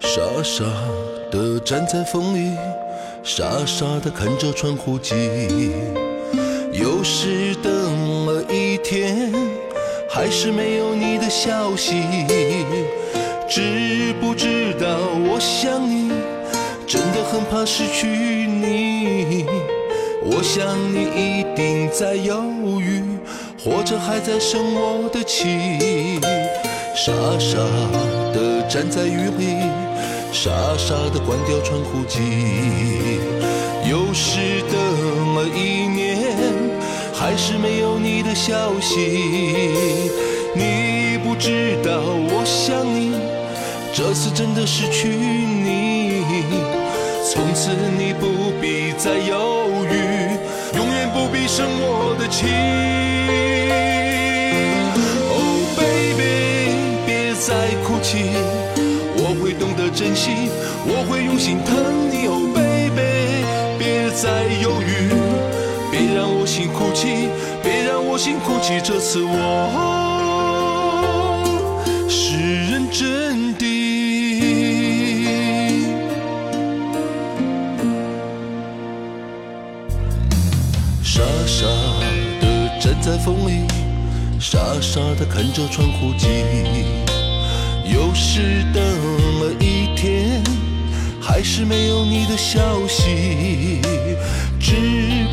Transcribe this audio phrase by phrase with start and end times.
[0.00, 2.56] 傻傻的站在风里，
[3.22, 5.14] 傻傻的看着窗户机。
[6.72, 7.72] 又是等
[8.26, 9.32] 了一天，
[10.08, 12.02] 还是没有你的消息。
[13.48, 14.86] 知不知道
[15.28, 16.10] 我想你，
[16.86, 19.46] 真的很怕失去你。
[20.22, 22.42] 我想你一定在犹
[22.80, 23.02] 豫，
[23.58, 26.20] 或者还在生我的气。
[26.94, 27.56] 傻傻
[28.32, 29.56] 的站在雨里，
[30.32, 32.20] 傻傻的关掉窗户机。
[33.88, 36.18] 又是等了一年，
[37.14, 40.10] 还是没有你的消息。
[40.54, 43.14] 你不知道我想你，
[43.92, 46.24] 这次真的失去你。
[47.32, 50.36] 从此你不必再犹豫，
[50.76, 52.46] 永远不必生我的气。
[55.30, 58.34] Oh baby，别再哭泣，
[60.00, 60.30] 珍惜，
[60.86, 61.76] 我会用心疼
[62.10, 62.26] 你。
[62.26, 63.44] Oh baby，
[63.78, 65.12] 别再犹豫，
[65.90, 67.28] 别让我心哭泣，
[67.62, 69.28] 别让我心哭泣，这次我
[72.08, 73.66] 是认真的。
[81.04, 81.66] 傻傻
[82.40, 82.46] 的
[82.80, 83.66] 站在风里，
[84.40, 86.26] 傻傻的看着窗户机。
[87.92, 90.42] 又是等了一天，
[91.20, 93.80] 还是没有你的消息。
[94.58, 94.76] 知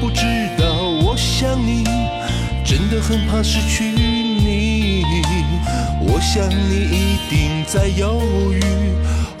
[0.00, 0.22] 不知
[0.58, 1.84] 道我想你，
[2.64, 5.02] 真的很怕失去你。
[6.06, 8.20] 我想你一定在犹
[8.52, 8.60] 豫，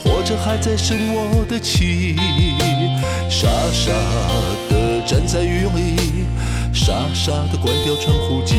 [0.02, 2.16] 或者还在生我的气。
[3.30, 3.92] 傻傻
[4.70, 6.24] 的站在雨里，
[6.72, 8.54] 傻傻的关掉窗户机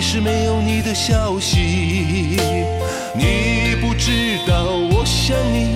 [0.00, 1.58] 还是没有你的消息。
[3.14, 5.74] 你不知道我想你，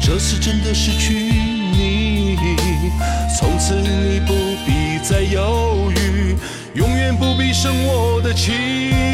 [0.00, 2.38] 这次真的失去你。
[3.38, 4.32] 从此你不
[4.64, 6.34] 必再犹豫，
[6.72, 9.13] 永远不必生我的气。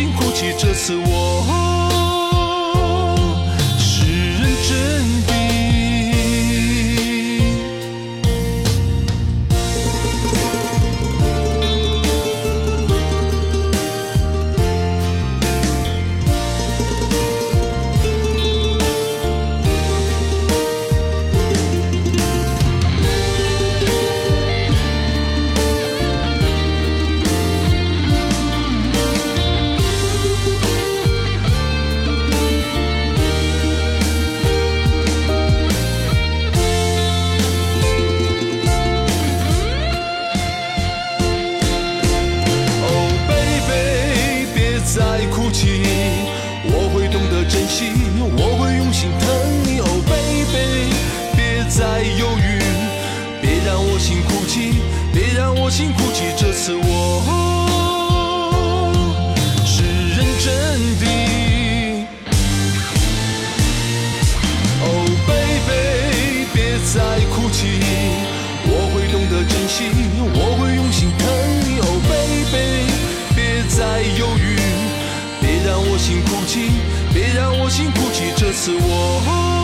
[0.00, 1.29] 别让我心哭泣，这次我
[55.94, 56.86] 哭泣，这次我
[59.64, 59.82] 是
[60.16, 60.48] 认真
[60.98, 61.04] 的。
[64.82, 66.96] Oh baby，别再
[67.30, 67.58] 哭泣，
[68.64, 69.76] 我会懂得珍惜，
[70.34, 71.20] 我会用心疼
[71.66, 71.78] 你。
[71.80, 72.90] Oh baby，
[73.34, 74.56] 别再犹豫，
[75.40, 76.70] 别让我心哭泣，
[77.12, 79.59] 别让我心哭泣，这次我